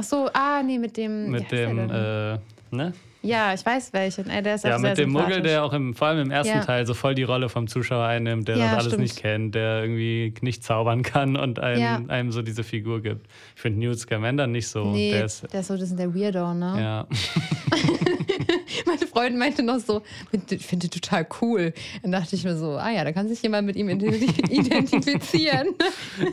[0.01, 1.31] Ach so, ah, nee, mit dem.
[1.31, 2.39] mit dem, äh,
[2.71, 2.95] ne?
[3.23, 4.29] Ja, ich weiß welchen.
[4.31, 6.31] Äh, der ist auch Ja, sehr mit dem Muggel, der auch im, vor allem im
[6.31, 6.65] ersten Ja.
[6.65, 9.03] Teil so voll die Rolle vom Zuschauer einnimmt, der Ja, das alles stimmt.
[9.03, 12.01] nicht kennt, der irgendwie nicht zaubern kann und einem, Ja.
[12.09, 13.27] einem so diese Figur gibt.
[13.57, 14.85] Ich finde Newt Scamander nicht so.
[14.93, 16.77] Nee, Der ist, der ist so, das ist der Weirdo, ne?
[16.81, 17.07] ja.
[18.87, 20.03] Meine Freundin meinte noch so,
[20.51, 21.73] ich finde den total cool.
[22.03, 25.69] Dann dachte ich mir so, ah ja, da kann sich jemand mit ihm identi- identifizieren.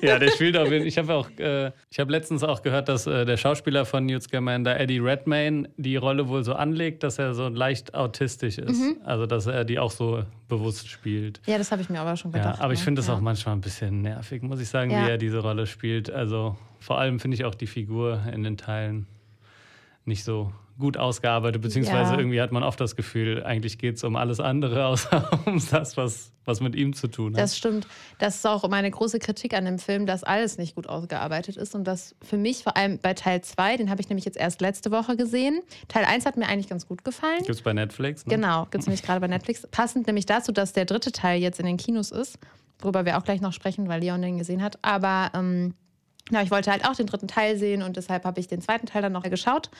[0.02, 0.72] ja, der spielt Fall.
[0.74, 4.24] Ich habe auch, äh, ich habe letztens auch gehört, dass äh, der Schauspieler von Newt
[4.24, 8.80] Scamander, Eddie Redmayne, die Rolle wohl so anlegt, dass er so leicht autistisch ist.
[8.80, 8.98] Mhm.
[9.04, 11.42] Also, dass er die auch so bewusst spielt.
[11.46, 12.58] ja, das habe ich mir aber schon gedacht.
[12.58, 12.86] Ja, aber ich ne?
[12.86, 13.16] finde es ja.
[13.16, 15.06] auch manchmal ein bisschen nervig, muss ich sagen, Ja.
[15.06, 16.10] wie er diese Rolle spielt.
[16.10, 19.08] Also vor allem finde ich auch die Figur in den Teilen
[20.06, 22.18] nicht so gut ausgearbeitet, beziehungsweise Ja.
[22.20, 25.98] irgendwie hat man oft das Gefühl, eigentlich geht es um alles andere, außer um das,
[25.98, 27.42] was, was mit ihm zu tun hat.
[27.42, 27.88] Das stimmt.
[28.20, 31.74] Das ist auch meine große Kritik an dem Film, dass alles nicht gut ausgearbeitet ist.
[31.76, 34.62] Und das für mich, vor allem bei Teil 2, den habe ich nämlich jetzt erst
[34.62, 35.62] letzte Woche gesehen.
[35.88, 37.40] Teil 1 hat mir eigentlich ganz gut gefallen.
[37.40, 38.26] Gibt es bei Netflix?
[38.26, 38.36] Ne?
[38.36, 39.66] Genau, gibt es nämlich gerade bei Netflix.
[39.72, 42.38] Passend nämlich dazu, dass der dritte Teil jetzt in den Kinos ist,
[42.80, 44.78] worüber wir auch gleich noch sprechen, weil Leon den gesehen hat.
[44.84, 45.74] Aber ähm,
[46.30, 48.86] ja, ich wollte halt auch den dritten Teil sehen und deshalb habe ich den zweiten
[48.86, 49.72] Teil dann noch geschaut.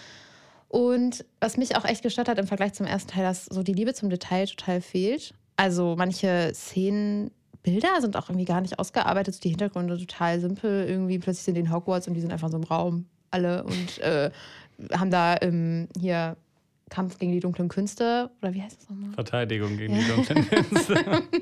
[0.70, 3.74] Und was mich auch echt gestört hat im Vergleich zum ersten Teil, dass so die
[3.74, 5.34] Liebe zum Detail total fehlt.
[5.56, 7.32] Also manche Szenen,
[7.64, 10.88] Bilder sind auch irgendwie gar nicht ausgearbeitet, so die Hintergründe total simpel.
[10.88, 14.00] Irgendwie plötzlich sind die in Hogwarts und die sind einfach so im Raum alle und
[14.00, 14.32] äh,
[14.94, 16.38] haben da ähm, hier
[16.90, 19.12] Kampf gegen die dunklen Künste oder wie heißt das nochmal?
[19.12, 21.24] Verteidigung gegen die dunklen Künste.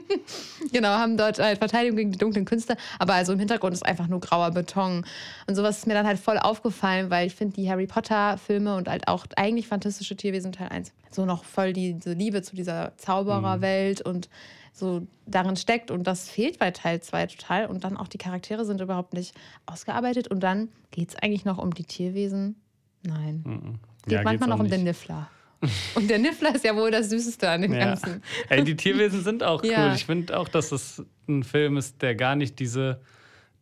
[0.72, 4.08] Genau, haben dort halt Verteidigung gegen die dunklen Künste, aber also im Hintergrund ist einfach
[4.08, 5.06] nur grauer Beton.
[5.48, 8.90] Und sowas ist mir dann halt voll aufgefallen, weil ich finde die Harry Potter-Filme und
[8.90, 12.96] halt auch eigentlich fantastische Tierwesen Teil 1 so noch voll die, diese Liebe zu dieser
[12.98, 14.30] Zaubererwelt und
[14.74, 15.90] so darin steckt.
[15.90, 17.66] Und das fehlt bei Teil 2 total.
[17.68, 19.34] Und dann auch die Charaktere sind überhaupt nicht
[19.66, 20.28] ausgearbeitet.
[20.28, 22.58] Und dann geht es eigentlich noch um die Tierwesen.
[23.04, 23.44] Nein.
[23.46, 23.80] Mhm.
[24.04, 25.00] Geht Ja, manchmal noch um den nicht.
[25.00, 25.30] Niffler.
[25.96, 27.86] Und der Niffler ist ja wohl das Süßeste an dem Ja.
[27.86, 28.22] Ganzen.
[28.50, 29.70] Ey, die Tierwesen sind auch cool.
[29.72, 29.94] Ja.
[29.94, 33.00] Ich finde auch, dass es ein Film ist, der gar nicht diese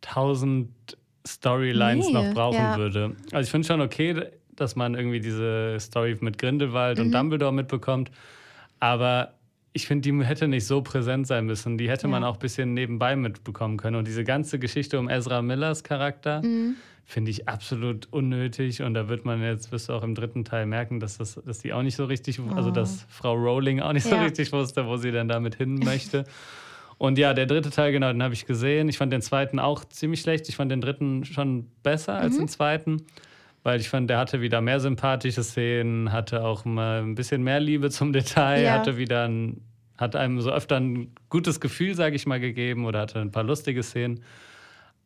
[0.00, 0.70] tausend
[1.26, 2.76] Storylines Nee, noch brauchen ja.
[2.76, 3.16] würde.
[3.32, 7.04] Also ich finde schon okay, dass man irgendwie diese Story mit Grindelwald Mhm.
[7.06, 8.10] und Dumbledore mitbekommt.
[8.80, 9.32] Aber
[9.76, 11.76] ich finde, die hätte nicht so präsent sein müssen.
[11.76, 12.28] Die hätte man Ja.
[12.28, 13.96] auch ein bisschen nebenbei mitbekommen können.
[13.96, 16.76] Und diese ganze Geschichte um Ezra Millers Charakter Mhm.
[17.04, 18.82] finde ich absolut unnötig.
[18.82, 21.58] Und da wird man jetzt, wirst du auch im dritten Teil merken, dass, das, dass
[21.58, 22.72] die auch nicht so richtig, also Oh.
[22.72, 24.22] dass Frau Rowling auch nicht so Ja.
[24.22, 26.24] richtig wusste, wo sie denn damit hin möchte.
[26.96, 28.88] Und ja, der dritte Teil, genau, den habe ich gesehen.
[28.88, 30.48] Ich fand den zweiten auch ziemlich schlecht.
[30.48, 32.38] Ich fand den dritten schon besser als Mhm.
[32.42, 33.02] den zweiten.
[33.64, 37.58] Weil ich fand, der hatte wieder mehr sympathische Szenen, hatte auch mal ein bisschen mehr
[37.60, 38.72] Liebe zum Detail, Ja.
[38.74, 39.62] hatte wieder ein,
[39.98, 43.42] hat einem so öfter ein gutes Gefühl, sage ich mal, gegeben oder hatte ein paar
[43.42, 44.20] lustige Szenen.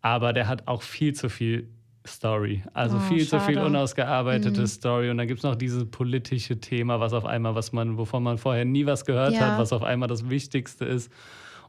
[0.02, 1.68] Aber der hat auch viel zu viel
[2.06, 2.62] Story.
[2.72, 3.66] Also Oh, viel zu viel schade.
[3.66, 4.66] unausgearbeitete Mhm.
[4.66, 5.10] Story.
[5.10, 8.38] Und dann gibt es noch dieses politische Thema, was auf einmal, was man, wovon man
[8.38, 9.40] vorher nie was gehört Ja.
[9.52, 11.12] hat, was auf einmal das Wichtigste ist.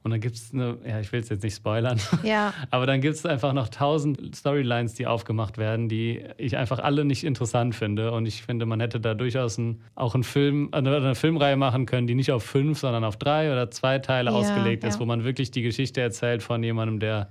[0.03, 3.01] Und dann gibt es eine, ja, ich will es jetzt nicht spoilern, Ja, aber dann
[3.01, 7.75] gibt es einfach noch tausend Storylines, die aufgemacht werden, die ich einfach alle nicht interessant
[7.75, 8.11] finde.
[8.11, 11.85] Und ich finde, man hätte da durchaus ein, auch einen Film, eine, eine Filmreihe machen
[11.85, 15.05] können, die nicht auf fünf, sondern auf drei oder zwei Teile Ja, ausgelegt ist, wo
[15.05, 17.29] man wirklich die Geschichte erzählt von jemandem, der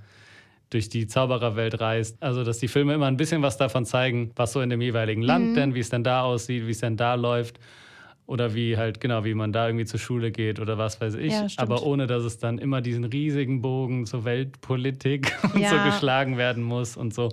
[0.70, 2.22] durch die Zaubererwelt reist.
[2.22, 5.22] Also, dass die Filme immer ein bisschen was davon zeigen, was so in dem jeweiligen
[5.22, 5.54] Land Mhm.
[5.54, 7.58] denn, wie es denn da aussieht, wie es denn da läuft.
[8.28, 11.32] Oder wie halt, genau, wie man da irgendwie zur Schule geht oder was weiß ich.
[11.32, 11.46] Ja.
[11.56, 15.86] Aber ohne, dass es dann immer diesen riesigen Bogen zur Weltpolitik und so Ja.
[15.86, 17.30] geschlagen werden muss und so.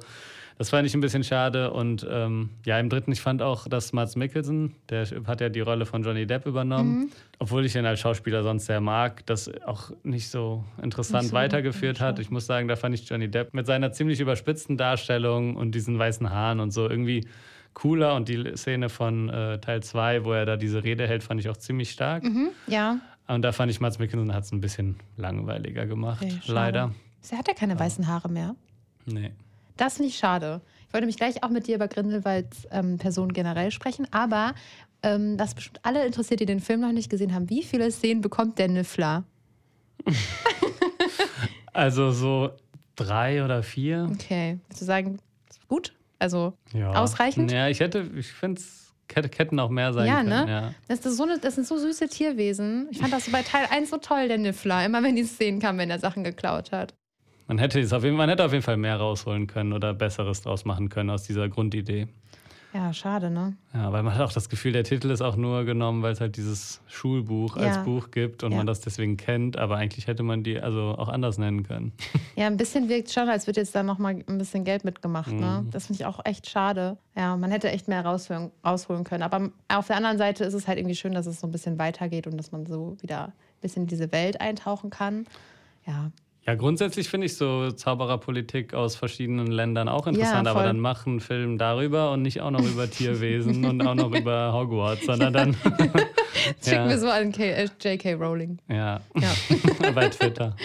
[0.58, 1.72] Das fand ich ein bisschen schade.
[1.72, 5.60] Und ähm, ja, im dritten, ich fand auch, dass Mats Mikkelsen, der hat ja die
[5.60, 7.10] Rolle von Johnny Depp übernommen, Mhm.
[7.40, 11.36] obwohl ich ihn als Schauspieler sonst sehr mag, das auch nicht so interessant Nicht so
[11.36, 12.20] weitergeführt hat.
[12.20, 16.00] Ich muss sagen, da fand ich Johnny Depp mit seiner ziemlich überspitzten Darstellung und diesen
[16.00, 17.28] weißen Haaren und so irgendwie
[17.76, 18.16] cooler.
[18.16, 21.50] Und die Szene von äh, Teil 2, wo er da diese Rede hält, fand ich
[21.50, 22.24] auch ziemlich stark.
[22.24, 22.50] mhm.
[22.66, 23.00] ja.
[23.28, 26.92] Und da fand ich, Mats Mikkelsen hat es ein bisschen langweiliger gemacht, Okay, leider.
[27.32, 28.56] Er hat ja keine weißen Haare mehr.
[29.06, 29.32] Nee.
[29.78, 30.62] Das finde ich schade.
[30.88, 34.54] Ich wollte mich gleich auch mit dir über Grindelwalds ähm, Person generell sprechen, aber
[35.02, 37.50] ähm, das bestimmt alle interessiert, die den Film noch nicht gesehen haben.
[37.50, 39.24] Wie viele Szenen bekommt der Niffler?
[41.74, 42.52] Also so
[42.96, 44.08] drei oder vier.
[44.14, 44.60] Okay.
[44.68, 45.94] Willst du sagen, ist gut?
[46.20, 46.92] Also, Ja.
[46.94, 47.52] Ausreichend?
[47.52, 50.30] Ja, ich hätte, ich finde es hätten auch mehr sein Ja, können.
[50.30, 50.46] ne?
[50.48, 50.74] Ja.
[50.88, 52.88] das, ist so eine, das sind so süße Tierwesen.
[52.92, 54.84] Ich fand das so bei Teil 1 so toll, der Niffler.
[54.86, 56.94] Immer wenn die Szenen kamen, wenn er Sachen geklaut hat.
[57.48, 60.42] Man hätte, es auf jeden, man hätte auf jeden Fall mehr rausholen können oder Besseres
[60.42, 62.08] draus machen können aus dieser Grundidee.
[62.76, 63.56] Ja, schade, ne?
[63.74, 66.20] Ja, weil man hat auch das Gefühl, der Titel ist auch nur genommen, weil es
[66.20, 67.84] halt dieses Schulbuch als Ja.
[67.84, 68.58] Buch gibt und Ja.
[68.58, 71.94] man das deswegen kennt, aber eigentlich hätte man die also auch anders nennen können.
[72.36, 75.32] Ja, ein bisschen wirkt schon, als wird jetzt da nochmal ein bisschen Geld mitgemacht.
[75.32, 75.62] Ne?
[75.64, 75.72] Mhm.
[75.72, 76.98] Das finde ich auch echt schade.
[77.16, 79.24] Ja, man hätte echt mehr rausholen, rausholen können.
[79.24, 81.80] Aber auf der anderen Seite ist es halt irgendwie schön, dass es so ein bisschen
[81.80, 85.28] weitergeht und dass man so wieder ein bisschen in diese Welt eintauchen kann.
[85.88, 86.12] Ja,
[86.48, 91.08] Ja, grundsätzlich finde ich so Zaubererpolitik aus verschiedenen Ländern auch interessant, Ja, aber dann mach
[91.08, 95.34] einen Film darüber und nicht auch noch über Tierwesen und auch noch über Hogwarts, sondern
[95.34, 95.54] dann
[96.64, 96.88] schicken Ja.
[96.90, 98.14] wir so an K äh, J.K.
[98.14, 98.60] Rowling.
[98.70, 99.34] ja, Ja,
[99.96, 100.56] bei Twitter.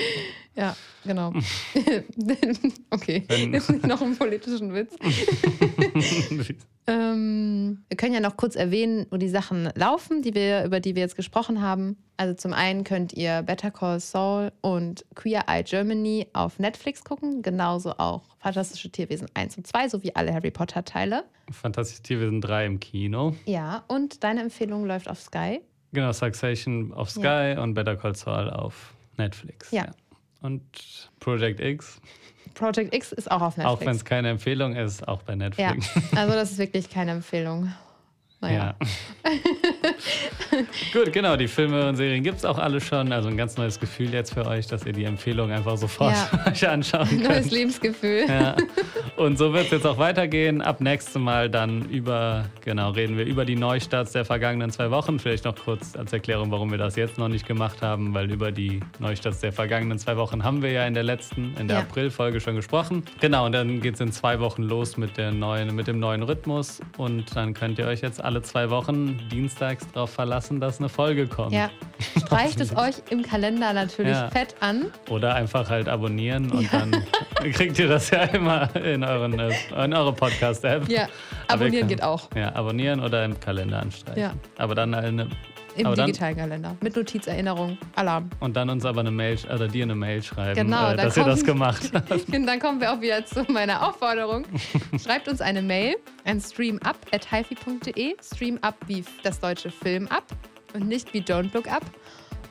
[0.57, 1.33] Ja genau.
[2.91, 4.97] okay, Wenn- jetzt nicht noch einen politischen Witz.
[6.87, 10.97] Ähm, wir können ja noch kurz erwähnen, wo die Sachen laufen, die wir, über die
[10.97, 11.97] wir jetzt gesprochen haben.
[12.17, 17.43] Also zum einen könnt ihr Better Call Saul und Queer Eye Germany auf Netflix gucken,
[17.43, 21.25] genauso auch Fantastische Tierwesen 1 und 2 sowie alle Harry Potter Teile.
[21.53, 23.37] Fantastische Tierwesen 3 im Kino.
[23.45, 25.61] Ja, und deine Empfehlung läuft auf Sky.
[25.93, 29.71] Genau, Succession auf Sky und Better Call Saul auf Netflix.
[29.71, 29.87] Ja.
[30.43, 30.63] Und
[31.21, 32.01] Project X,
[32.55, 33.81] Project X ist auch auf Netflix.
[33.81, 35.91] auch wenn es keine Empfehlung ist, auch bei ja, Netflix.
[36.17, 37.73] also das ist wirklich keine Empfehlung.
[38.43, 38.75] Naja.
[38.81, 38.87] Ja.
[40.95, 43.13] Gut, genau, die Filme und Serien gibt es auch alle schon.
[43.13, 46.47] Also ein ganz neues Gefühl jetzt für euch, dass ihr die Empfehlung einfach sofort Ja.
[46.51, 47.25] euch anschauen könnt.
[47.25, 48.25] Neues Lebensgefühl.
[48.29, 48.57] Ja.
[49.17, 50.63] Und so wird es jetzt auch weitergehen.
[50.63, 55.19] Ab nächstem Mal dann über, genau, reden wir über die Neustarts der vergangenen zwei Wochen.
[55.19, 58.53] Vielleicht noch kurz als Erklärung, warum wir das jetzt noch nicht gemacht haben, weil über
[58.53, 61.83] die Neustarts der vergangenen zwei Wochen haben wir ja in der letzten, in der Ja.
[61.83, 63.03] April-Folge schon gesprochen.
[63.21, 66.23] Genau, und dann geht es in zwei Wochen los mit, der neuen, mit dem neuen
[66.23, 66.81] Rhythmus.
[66.97, 71.27] Und dann könnt ihr euch jetzt alle zwei Wochen dienstags darauf verlassen, dass eine Folge
[71.27, 71.53] kommt.
[71.53, 71.71] Ja,
[72.25, 74.31] streicht es euch im Kalender natürlich Ja.
[74.31, 74.87] fett an.
[75.09, 77.05] Oder einfach halt abonnieren und dann
[77.53, 80.89] kriegt ihr das ja immer in, euren, in eure Podcast-App.
[80.89, 81.09] Ja,
[81.49, 82.29] abonnieren könnt- geht auch.
[82.37, 84.23] Ja, abonnieren oder im Kalender anstreichen.
[84.23, 84.33] Ja.
[84.57, 85.29] Aber dann eine,
[85.81, 86.77] Im aber dann, digitalen Kalender.
[86.81, 87.79] Mit Notizerinnerung.
[87.97, 88.31] Alarm.
[88.41, 91.25] und dann uns aber eine Mail, oder dir eine Mail schreiben, Genau, äh, dass ihr
[91.25, 92.11] das kommt- gemacht habt.
[92.33, 94.45] Dann kommen wir auch wieder zu meiner Aufforderung.
[95.03, 98.17] Schreibt uns eine Mail an streamup.hifi.de.
[98.23, 100.25] Streamup wie das deutsche Film ab
[100.75, 101.83] und nicht wie Don't Look Up.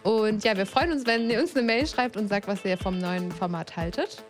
[0.03, 2.77] Und ja, wir freuen uns, wenn ihr uns eine Mail schreibt und sagt, was ihr
[2.77, 4.23] vom neuen Format haltet.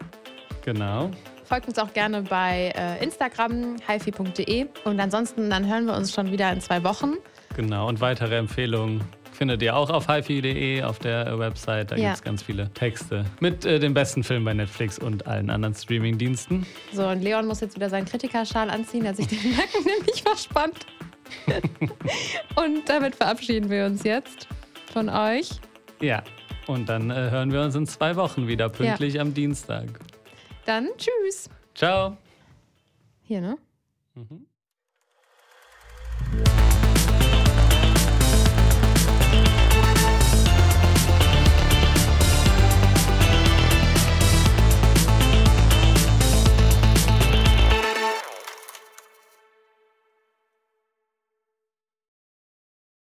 [0.65, 1.11] Genau.
[1.45, 4.67] Folgt uns auch gerne bei äh, Instagram, hifi.de.
[4.83, 7.13] Und ansonsten, dann hören wir uns schon wieder in zwei Wochen.
[7.59, 7.89] Genau.
[7.89, 9.01] Und weitere Empfehlungen
[9.33, 11.91] findet ihr auch auf hifi.de auf der Website.
[11.91, 12.03] Da Ja.
[12.05, 15.75] gibt es ganz viele Texte mit äh, den besten Filmen bei Netflix und allen anderen
[15.75, 16.65] Streaming-Diensten.
[16.93, 20.23] So, und Leon muss jetzt wieder seinen Kritikerschal anziehen, der hat sich den Nacken nämlich
[20.23, 20.85] verspannt.
[22.55, 24.47] und damit verabschieden wir uns jetzt
[24.93, 25.49] von euch.
[25.99, 26.23] Ja.
[26.67, 29.99] Und dann äh, hören wir uns in zwei Wochen wieder, pünktlich am Dienstag.
[30.65, 31.49] Dann tschüss.
[31.75, 32.15] Ciao.
[33.23, 33.57] Hier, ne?
[34.15, 34.45] Mhm.